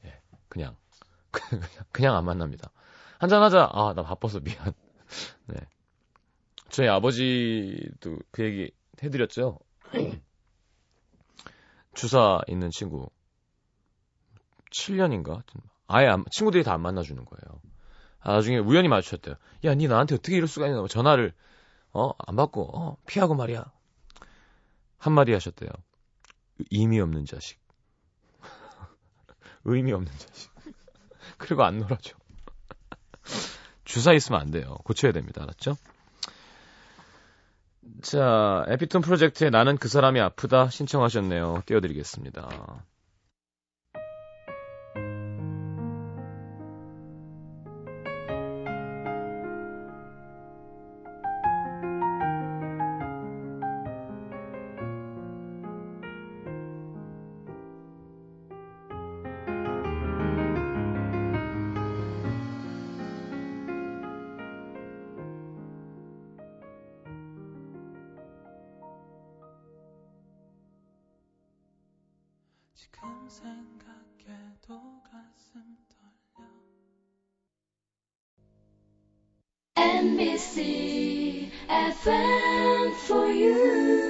예, 0.06 0.20
그냥. 0.50 0.76
그냥, 1.32 1.64
그냥 1.92 2.16
안 2.18 2.26
만납니다. 2.26 2.72
한잔하자. 3.20 3.70
아, 3.72 3.94
나 3.96 4.04
바빠서 4.04 4.40
미안. 4.40 4.74
네. 5.46 5.58
저희 6.70 6.88
아버지도 6.88 8.18
그 8.32 8.44
얘기 8.44 8.72
해드렸죠. 9.04 9.60
주사 11.94 12.42
있는 12.48 12.72
친구 12.72 13.10
7년인가? 14.72 15.44
아예 15.88 16.08
안, 16.08 16.24
친구들이 16.32 16.64
다 16.64 16.74
안 16.74 16.82
만나주는 16.82 17.24
거예요. 17.26 17.62
아, 18.22 18.34
나중에 18.34 18.58
우연히 18.60 18.88
마주쳤대요. 18.88 19.36
야, 19.66 19.74
니 19.74 19.88
나한테 19.88 20.16
어떻게 20.16 20.36
이럴 20.36 20.48
수가 20.48 20.68
있냐? 20.68 20.86
전화를 20.88 21.34
어, 21.94 22.12
안 22.20 22.36
받고 22.36 22.78
어, 22.78 22.98
피하고 23.06 23.36
말이야. 23.36 23.66
한마디 24.98 25.34
하셨대요. 25.34 25.70
의미 26.72 27.00
없는 27.00 27.26
자식. 27.26 27.60
의미 29.66 29.92
없는 29.92 30.12
자식. 30.12 30.52
그리고 31.38 31.64
안 31.64 31.80
놀아줘. 31.80 32.16
주사 33.84 34.14
있으면 34.14 34.40
안 34.40 34.52
돼요. 34.52 34.78
고쳐야 34.84 35.12
됩니다. 35.12 35.42
알았죠? 35.44 35.76
자, 38.04 38.64
에피톤 38.68 39.02
프로젝트에 39.02 39.50
나는 39.50 39.78
그 39.78 39.88
사람이 39.88 40.20
아프다 40.20 40.70
신청하셨네요. 40.70 41.64
띄워드리겠습니다. 41.66 42.86
Legacy 80.32 81.50
FM 81.68 82.94
for 83.06 83.28
you. 83.28 84.01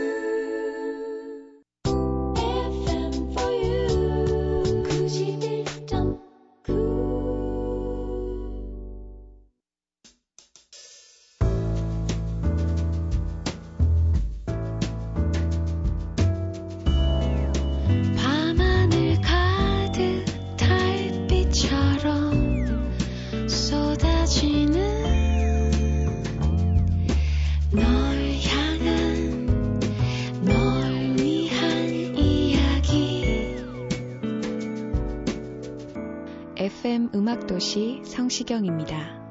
성시경입니다. 38.52 39.22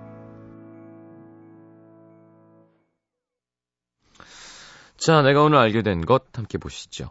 자, 4.96 5.22
내가 5.22 5.42
오늘 5.42 5.59
알게 5.59 5.83
된 5.83 6.00
것 6.02 6.24
함께 6.37 6.56
보시죠. 6.59 7.11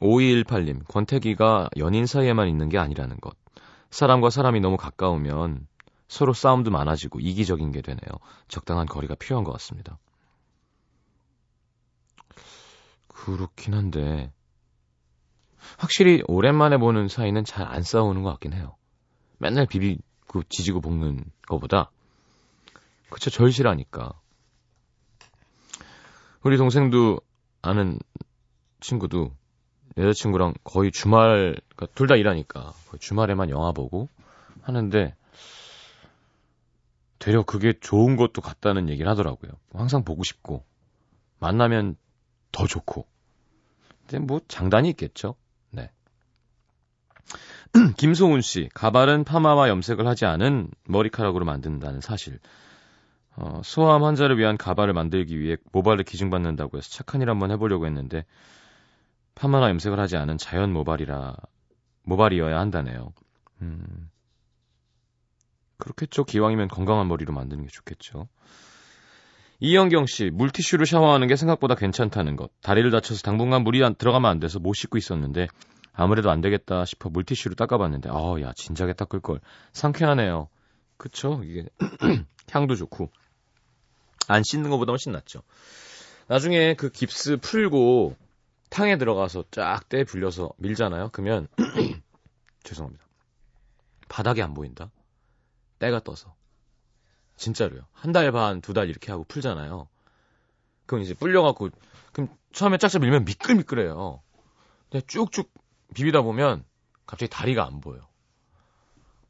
5218님, 0.00 0.86
권태기가 0.88 1.70
연인 1.78 2.06
사이에만 2.06 2.48
있는 2.48 2.68
게 2.68 2.78
아니라는 2.78 3.18
것. 3.20 3.36
사람과 3.90 4.30
사람이 4.30 4.60
너무 4.60 4.76
가까우면 4.76 5.68
서로 6.08 6.32
싸움도 6.32 6.70
많아지고 6.70 7.20
이기적인 7.20 7.70
게 7.70 7.80
되네요. 7.80 8.00
적당한 8.48 8.86
거리가 8.86 9.14
필요한 9.14 9.44
것 9.44 9.52
같습니다. 9.52 9.98
그렇긴 13.08 13.74
한데, 13.74 14.32
확실히 15.78 16.22
오랜만에 16.26 16.76
보는 16.76 17.08
사이는 17.08 17.44
잘 17.44 17.66
안 17.66 17.82
싸우는 17.82 18.22
것 18.22 18.30
같긴 18.30 18.52
해요. 18.52 18.76
맨날 19.38 19.66
비비 19.66 19.98
고 20.36 20.42
지지고 20.48 20.80
볶는 20.80 21.24
거보다 21.46 21.90
그쵸 23.10 23.30
절실하니까 23.30 24.12
우리 26.42 26.56
동생도 26.56 27.20
아는 27.62 27.98
친구도 28.80 29.32
여자친구랑 29.96 30.54
거의 30.62 30.92
주말 30.92 31.56
그러니까 31.74 31.86
둘 31.94 32.06
다 32.06 32.16
일하니까 32.16 32.72
주말에만 33.00 33.50
영화 33.50 33.72
보고 33.72 34.08
하는데 34.62 35.14
되려 37.18 37.42
그게 37.42 37.72
좋은 37.80 38.16
것도 38.16 38.42
같다는 38.42 38.88
얘기를 38.88 39.10
하더라고요. 39.10 39.52
항상 39.72 40.04
보고 40.04 40.22
싶고 40.22 40.64
만나면 41.38 41.96
더 42.52 42.66
좋고. 42.66 43.06
근데 44.06 44.18
뭐 44.24 44.40
장단이 44.46 44.88
있겠죠. 44.90 45.34
김소은 47.96 48.40
씨, 48.40 48.68
가발은 48.74 49.24
파마와 49.24 49.68
염색을 49.68 50.06
하지 50.06 50.24
않은 50.24 50.68
머리카락으로 50.84 51.44
만든다는 51.44 52.00
사실. 52.00 52.38
어, 53.36 53.60
소아암 53.62 54.02
환자를 54.02 54.38
위한 54.38 54.56
가발을 54.56 54.94
만들기 54.94 55.38
위해 55.38 55.56
모발을 55.72 56.04
기증받는다고 56.04 56.78
해서 56.78 56.88
착한 56.88 57.20
일 57.20 57.28
한번 57.28 57.50
해보려고 57.50 57.84
했는데 57.84 58.24
파마나 59.34 59.68
염색을 59.68 60.00
하지 60.00 60.16
않은 60.16 60.38
자연 60.38 60.72
모발이라 60.72 61.36
모발이어야 62.04 62.58
한다네요. 62.58 63.12
음, 63.60 64.10
그렇겠죠. 65.76 66.24
기왕이면 66.24 66.68
건강한 66.68 67.08
머리로 67.08 67.34
만드는 67.34 67.64
게 67.64 67.68
좋겠죠. 67.68 68.28
이영경 69.60 70.06
씨, 70.06 70.30
물티슈로 70.32 70.86
샤워하는 70.86 71.28
게 71.28 71.36
생각보다 71.36 71.74
괜찮다는 71.74 72.36
것. 72.36 72.50
다리를 72.62 72.90
다쳐서 72.90 73.20
당분간 73.22 73.64
물이 73.64 73.84
안, 73.84 73.94
들어가면 73.94 74.30
안 74.30 74.40
돼서 74.40 74.58
못 74.58 74.72
씻고 74.74 74.96
있었는데 74.96 75.48
아무래도 75.96 76.30
안 76.30 76.40
되겠다 76.40 76.84
싶어 76.84 77.08
물티슈로 77.08 77.54
닦아봤는데, 77.54 78.10
아, 78.10 78.40
야, 78.42 78.52
진작에 78.54 78.92
닦을 78.92 79.20
걸. 79.20 79.40
상쾌하네요. 79.72 80.48
그쵸? 80.98 81.40
이게 81.44 81.66
향도 82.50 82.74
좋고 82.76 83.10
안 84.28 84.42
씻는 84.42 84.70
것보다 84.70 84.92
훨씬 84.92 85.12
낫죠. 85.12 85.42
나중에 86.28 86.74
그 86.74 86.90
깁스 86.90 87.38
풀고 87.38 88.16
탕에 88.70 88.98
들어가서 88.98 89.44
쫙떼 89.50 90.04
불려서 90.04 90.50
밀잖아요. 90.58 91.10
그러면 91.12 91.48
죄송합니다. 92.64 93.04
바닥이 94.08 94.42
안 94.42 94.54
보인다. 94.54 94.90
때가 95.78 96.00
떠서. 96.00 96.34
진짜로요. 97.36 97.82
한 97.92 98.12
달 98.12 98.32
반, 98.32 98.60
두 98.60 98.72
달 98.72 98.88
이렇게 98.88 99.12
하고 99.12 99.24
풀잖아요. 99.24 99.88
그럼 100.86 101.02
이제 101.02 101.12
불려갖고, 101.14 101.68
그럼 102.12 102.28
처음에 102.52 102.78
짝짝 102.78 103.02
밀면 103.02 103.24
미끌미끌해요. 103.24 104.22
쭉쭉 105.06 105.52
비비다 105.94 106.22
보면 106.22 106.64
갑자기 107.06 107.30
다리가 107.30 107.64
안 107.66 107.80
보여. 107.80 108.00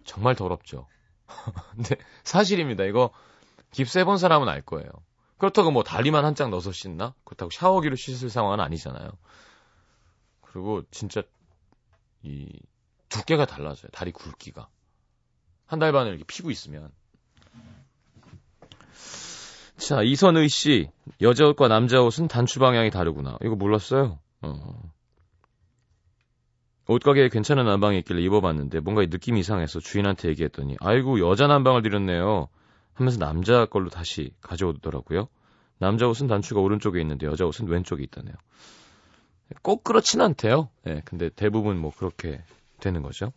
정말 0.05 0.35
더럽죠. 0.35 0.87
근데 1.75 1.97
사실입니다. 2.25 2.85
이거 2.85 3.11
깁스 3.73 3.99
해본 3.99 4.19
사람은 4.19 4.49
알 4.49 4.63
거예요. 4.63 4.89
그렇다고 5.39 5.71
뭐 5.71 5.83
다리만 5.83 6.25
한 6.25 6.35
장 6.35 6.51
넣어서 6.51 6.73
씻나? 6.73 7.15
그렇다고 7.25 7.51
샤워기로 7.51 7.97
씻을 7.97 8.31
상황은 8.31 8.61
아니잖아요. 8.61 9.11
그리고 10.41 10.83
진짜 10.91 11.23
이 12.23 12.49
두께가 13.09 13.45
달라져요. 13.47 13.91
다리 13.93 14.13
굵기가. 14.13 14.69
한 15.67 15.79
달 15.79 15.93
반을 15.93 16.11
이렇게 16.13 16.25
피고 16.25 16.51
있으면. 16.51 16.91
자, 19.77 20.03
이선의 20.03 20.49
씨. 20.49 20.91
여자 21.21 21.47
옷과 21.47 21.69
남자 21.69 22.01
옷은 22.01 22.29
단추 22.29 22.59
방향이 22.61 22.91
다르구나. 22.91 23.37
이거 23.43 23.57
몰랐어요? 23.57 24.19
어. 24.43 24.93
옷가게에 26.89 27.29
괜찮은 27.29 27.65
난방이 27.65 27.99
있길래 27.99 28.23
입어봤는데 28.23 28.81
뭔가 28.81 29.03
느낌이 29.03 29.41
이상해서 29.41 29.81
주인한테 29.81 30.29
얘기했더니 30.29 30.77
아이고 30.81 31.21
여자 31.21 31.47
난방을 31.47 31.83
드렸네요 31.83 32.49
하면서 32.95 33.19
남자 33.19 33.67
걸로 33.67 33.91
다시 33.91 34.33
가져오더라고요. 34.41 35.29
남자 35.79 36.07
옷은 36.07 36.27
단추가 36.27 36.61
오른쪽에 36.61 37.01
있는데 37.01 37.27
여자 37.27 37.45
옷은 37.45 37.69
왼쪽에 37.69 38.03
있다네요. 38.05 38.35
꼭 39.63 39.85
그렇진 39.85 40.21
않대요. 40.21 40.71
예, 40.87 40.95
네, 40.95 41.03
근데 41.05 41.29
대부분 41.29 41.79
뭐 41.79 41.93
그렇게 41.95 42.43
되는 42.81 43.03
거죠. 43.03 43.33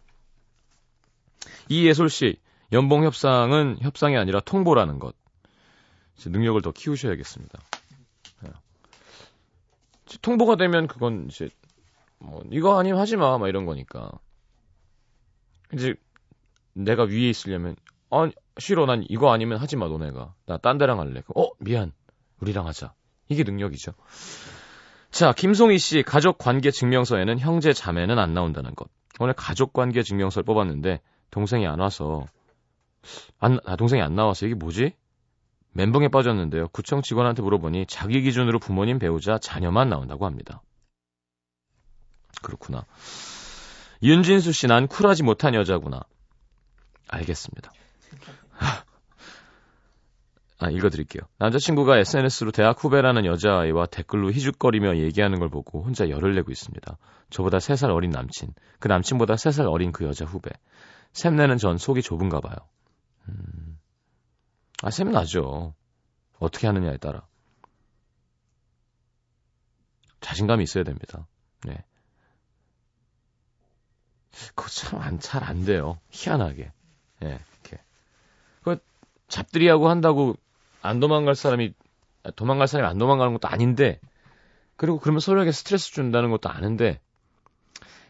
이예솔 1.70 2.10
씨, 2.10 2.38
연봉 2.72 3.04
협상은 3.04 3.78
협상이 3.82 4.18
아니라 4.18 4.40
통보라는 4.40 5.00
것. 5.00 5.16
능력을 6.26 6.62
더 6.62 6.72
키우셔야겠습니다. 6.72 7.60
네. 8.42 8.50
통보가 10.22 10.58
되면 10.58 10.88
그건 10.88 11.28
이제 11.30 11.50
뭐 12.20 12.44
이거 12.52 12.78
아니면 12.80 13.00
하지 13.00 13.18
마, 13.18 13.38
막 13.38 13.48
이런 13.48 13.66
거니까. 13.66 14.12
이제 15.74 15.96
내가 16.74 17.04
위에 17.04 17.30
있으려면 17.30 17.76
아 18.10 18.30
싫어, 18.58 18.86
난 18.86 19.06
이거 19.10 19.32
아니면 19.32 19.60
하지 19.60 19.76
마, 19.78 19.88
너네가. 19.88 20.34
나 20.46 20.58
딴 20.58 20.78
데랑 20.78 21.00
할래. 21.00 21.22
어 21.36 21.50
미안, 21.60 21.92
우리랑 22.42 22.68
하자. 22.68 22.94
이게 23.30 23.44
능력이죠. 23.44 23.94
자, 25.12 25.34
김송희 25.34 25.78
씨 25.78 26.04
가족 26.04 26.38
관계 26.38 26.72
증명서에는 26.72 27.40
형제 27.40 27.74
자매는 27.74 28.20
안 28.20 28.34
나온다는 28.34 28.76
것. 28.76 28.90
오늘 29.20 29.34
가족 29.34 29.74
관계 29.74 30.02
증명서를 30.04 30.44
뽑았는데 30.46 31.02
동생이 31.32 31.68
안 31.68 31.80
와서 31.80 32.26
안 33.40 33.60
아, 33.66 33.76
동생이 33.76 34.02
안 34.02 34.16
나와서 34.16 34.46
이게 34.46 34.56
뭐지? 34.56 34.94
멘붕에 35.74 36.08
빠졌는데요. 36.10 36.68
구청 36.70 37.02
직원한테 37.02 37.42
물어보니 37.44 37.86
자기 37.88 38.22
기준으로 38.22 38.60
부모님, 38.60 38.98
배우자, 39.00 39.38
자녀만 39.38 39.90
나온다고 39.90 40.26
합니다. 40.26 40.62
그렇구나. 42.42 42.86
윤진수 44.02 44.52
씨, 44.52 44.68
난 44.68 44.88
쿨하지 44.88 45.24
못한 45.24 45.54
여자구나. 45.56 46.02
알겠습니다. 47.08 47.72
아, 50.62 50.70
읽어드릴게요. 50.70 51.24
남자친구가 51.38 51.98
SNS로 52.00 52.52
대학 52.52 52.84
후배라는 52.84 53.26
여자아이와 53.26 53.86
댓글로 53.86 54.32
희죽거리며 54.34 54.98
얘기하는 54.98 55.40
걸 55.40 55.50
보고 55.50 55.82
혼자 55.82 56.10
열을 56.10 56.36
내고 56.36 56.52
있습니다. 56.52 56.98
저보다 57.30 57.60
3살 57.60 57.94
어린 57.94 58.12
남친, 58.12 58.54
그 58.80 58.90
남친보다 58.90 59.36
3살 59.36 59.72
어린 59.72 59.94
그 59.94 60.06
여자 60.06 60.26
후배. 60.26 60.50
샘내는 61.14 61.58
전 61.58 61.78
속이 61.78 62.02
좁은가 62.02 62.42
봐요. 62.42 62.56
음... 63.30 63.80
아, 64.82 64.92
샘 64.92 65.12
나죠. 65.12 65.74
어떻게 66.40 66.68
하느냐에 66.68 66.98
따라. 66.98 67.26
자신감이 70.22 70.64
있어야 70.64 70.84
됩니다. 70.84 71.28
네. 71.66 71.84
그거 74.60 74.70
참 74.70 75.20
잘 75.20 75.44
안 75.44 75.64
돼요. 75.66 76.00
희한하게. 76.10 76.72
예, 77.24 77.40
이렇게. 77.64 77.82
그 78.64 78.78
잡들이하고 79.28 79.90
한다고 79.90 80.36
안 80.82 81.00
도망갈 81.00 81.36
사람이 81.36 81.74
도망갈 82.36 82.68
사람이 82.68 82.90
안 82.90 82.98
도망가는 82.98 83.34
것도 83.34 83.48
아닌데 83.48 84.00
그리고 84.76 85.00
그러면 85.00 85.20
서로에게 85.22 85.52
스트레스 85.52 85.92
준다는 85.92 86.30
것도 86.32 86.50
아는데 86.50 87.00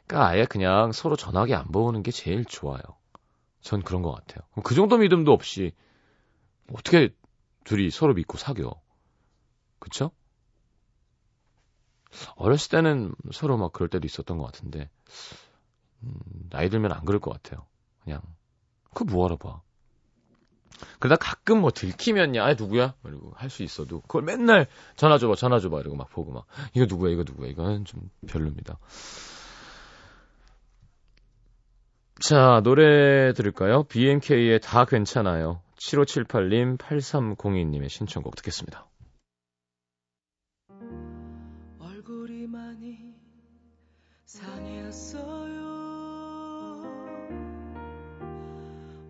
그러니까 0.07 0.27
아예 0.29 0.45
그냥 0.45 0.91
서로 0.91 1.15
전화기 1.15 1.53
안 1.53 1.65
보는 1.67 2.03
게 2.03 2.11
제일 2.11 2.45
좋아요. 2.45 2.81
전 3.61 3.81
그런 3.83 4.01
것 4.01 4.11
같아요. 4.11 4.41
그 4.63 4.73
정도 4.73 4.97
믿음도 4.97 5.31
없이 5.33 5.73
어떻게 6.73 7.09
둘이 7.63 7.89
서로 7.91 8.13
믿고 8.13 8.37
사겨. 8.37 8.71
그쵸? 9.79 10.11
어렸을 12.35 12.69
때는 12.71 13.13
서로 13.31 13.57
막 13.57 13.71
그럴 13.71 13.87
때도 13.89 14.05
있었던 14.07 14.37
것 14.37 14.45
같은데 14.45 14.89
음, 16.03 16.13
나이 16.49 16.69
들면 16.69 16.91
안 16.91 17.05
그럴 17.05 17.19
것 17.19 17.31
같아요. 17.31 17.65
그냥 18.03 18.21
그 18.93 19.03
뭐하러 19.03 19.37
봐. 19.37 19.61
그러다 20.99 21.17
가끔 21.17 21.59
뭐 21.61 21.71
들키면 21.71 22.35
야 22.35 22.53
누구야? 22.53 22.93
그리고 23.03 23.33
할 23.35 23.49
수 23.49 23.63
있어도 23.63 24.01
그걸 24.01 24.21
맨날 24.21 24.67
전화 24.95 25.17
줘봐 25.17 25.35
전화 25.35 25.59
줘봐 25.59 25.79
이러고 25.81 25.95
막 25.97 26.09
보고 26.09 26.31
막 26.31 26.45
이거 26.73 26.85
누구야 26.87 27.11
이거 27.11 27.23
누구야 27.25 27.49
이거는 27.49 27.85
좀 27.85 28.09
별로입니다. 28.27 28.77
자 32.21 32.61
노래 32.63 33.33
들을까요? 33.33 33.83
BMK의 33.83 34.59
다 34.61 34.85
괜찮아요. 34.85 35.61
7578님, 35.77 36.77
8302님의 36.77 37.89
신청곡 37.89 38.35
듣겠습니다. 38.35 38.85
얼굴이 41.79 42.47
많이 42.47 43.15
상했어요. 44.25 45.88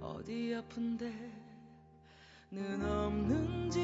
어디 0.02 0.56
아픈데 0.56 1.06
는 2.52 2.84
없는지 2.84 3.80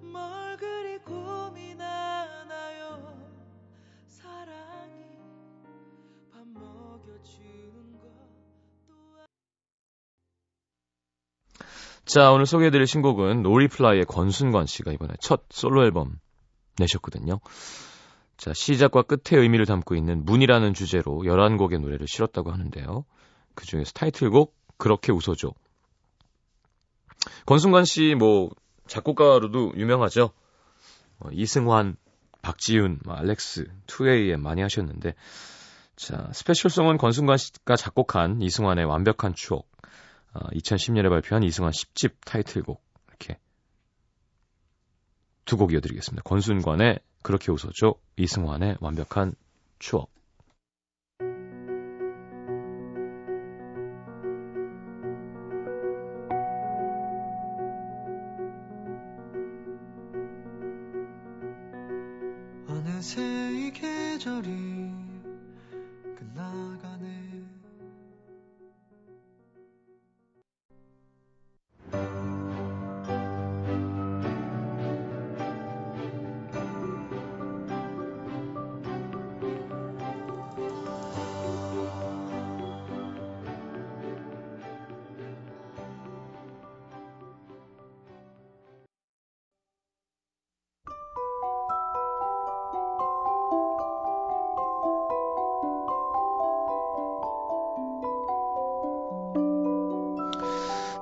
뭘 0.00 0.56
그리 0.56 0.98
고민하나요 0.98 2.38
사랑이 4.06 5.02
밥 6.32 6.46
먹여주는 6.48 7.92
것도 7.92 9.26
자, 12.06 12.30
오늘 12.30 12.46
소개해드릴 12.46 12.86
신곡은 12.86 13.42
노리플라이의 13.42 14.06
권순관 14.06 14.64
씨가 14.64 14.92
이번에 14.92 15.12
첫 15.20 15.42
솔로 15.50 15.84
앨범 15.84 16.18
내셨거든요. 16.78 17.40
자, 18.38 18.52
시작과 18.54 19.02
끝의 19.02 19.42
의미를 19.42 19.66
담고 19.66 19.96
있는 19.96 20.24
문이라는 20.24 20.72
주제로 20.72 21.22
11곡의 21.24 21.80
노래를 21.80 22.06
실었다고 22.08 22.52
하는데요. 22.52 23.04
그 23.54 23.66
중에서 23.66 23.90
타이틀곡 23.92 24.54
그렇게 24.78 25.10
웃어줘. 25.12 25.52
권순관 27.46 27.84
씨 27.84 28.14
뭐 28.14 28.50
작곡가로도 28.86 29.72
유명하죠. 29.76 30.30
어, 31.18 31.28
이승환, 31.32 31.96
박지윤, 32.42 33.00
뭐 33.04 33.14
알렉스, 33.16 33.66
2AM 33.88 34.38
많이 34.38 34.62
하셨는데 34.62 35.14
자 35.96 36.30
스페셜송은 36.32 36.96
권순관 36.96 37.36
씨가 37.38 37.74
작곡한 37.74 38.40
이승환의 38.40 38.84
완벽한 38.84 39.34
추억. 39.34 39.68
어, 40.32 40.48
2010년에 40.54 41.08
발표한 41.10 41.42
이승환 41.42 41.72
10집 41.72 42.12
타이틀곡 42.24 42.80
이렇게 43.08 43.38
두 45.44 45.56
곡 45.56 45.72
이어드리겠습니다. 45.72 46.22
권순관의 46.22 47.00
그렇게 47.22 47.52
웃어줘, 47.52 47.94
이승환의 48.16 48.78
완벽한 48.80 49.34
추억. 49.78 50.10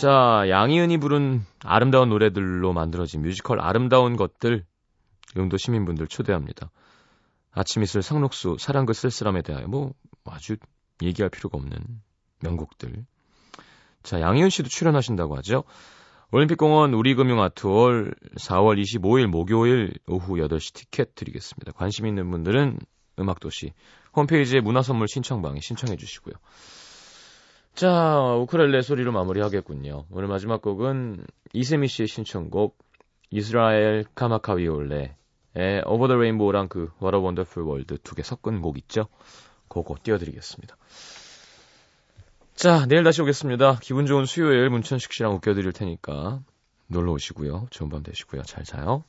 자, 0.00 0.46
양희은이 0.48 0.96
부른 0.96 1.44
아름다운 1.62 2.08
노래들로 2.08 2.72
만들어진 2.72 3.20
뮤지컬 3.20 3.60
아름다운 3.60 4.16
것들 4.16 4.64
영도 5.36 5.58
시민분들 5.58 6.06
초대합니다. 6.06 6.70
아침 7.52 7.82
이슬 7.82 8.00
상록수 8.00 8.56
사랑 8.58 8.86
그 8.86 8.94
쓸쓸함에 8.94 9.42
대하여 9.42 9.66
뭐 9.66 9.92
아주 10.24 10.56
얘기할 11.02 11.28
필요가 11.28 11.58
없는 11.58 11.76
명곡들. 12.42 13.04
자, 14.02 14.22
양희은 14.22 14.48
씨도 14.48 14.70
출연하신다고 14.70 15.36
하죠. 15.36 15.64
올림픽공원 16.32 16.94
우리금융아트홀 16.94 18.14
4월 18.38 18.82
25일 18.82 19.26
목요일 19.26 19.92
오후 20.06 20.36
8시 20.36 20.72
티켓 20.72 21.14
드리겠습니다. 21.14 21.72
관심 21.72 22.06
있는 22.06 22.30
분들은 22.30 22.78
음악도시 23.18 23.74
홈페이지에 24.16 24.60
문화선물 24.60 25.08
신청방에 25.08 25.60
신청해 25.60 25.96
주시고요. 25.96 26.36
자, 27.80 28.34
우크렐레 28.34 28.82
소리로 28.82 29.10
마무리하겠군요. 29.10 30.04
오늘 30.10 30.28
마지막 30.28 30.60
곡은 30.60 31.24
이세미 31.54 31.88
씨의 31.88 32.08
신청곡 32.08 32.76
이스라엘 33.30 34.04
카마카위올레의 34.14 35.14
Over 35.86 36.08
the 36.08 36.16
Rainbow랑 36.16 36.68
그 36.68 36.90
What 37.00 37.16
a 37.16 37.22
Wonderful 37.22 37.66
World 37.66 37.96
두 38.02 38.14
개 38.14 38.22
섞은 38.22 38.60
곡 38.60 38.76
있죠? 38.76 39.06
그거 39.68 39.94
띄워드리겠습니다. 40.02 40.76
자, 42.54 42.84
내일 42.84 43.02
다시 43.02 43.22
오겠습니다. 43.22 43.78
기분 43.80 44.04
좋은 44.04 44.26
수요일 44.26 44.68
문천식 44.68 45.14
씨랑 45.14 45.32
웃겨드릴 45.36 45.72
테니까 45.72 46.42
놀러 46.86 47.12
오시고요. 47.12 47.68
좋은 47.70 47.88
밤 47.88 48.02
되시고요. 48.02 48.42
잘 48.42 48.62
자요. 48.64 49.04